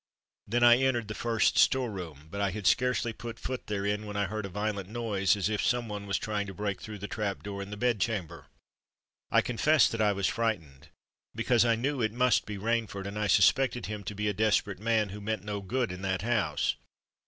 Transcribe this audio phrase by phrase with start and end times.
[0.47, 4.17] Then I entered the first store room; but I had scarcely put foot therein when
[4.17, 7.07] I heard a violent noise as if some one was trying to break through the
[7.07, 8.47] trap door in the bed chamber.
[9.29, 13.85] I confess that I was frightened—because I knew it must be Rainford, and I suspected
[13.85, 16.77] him to be a desperate man who meant no good in that house.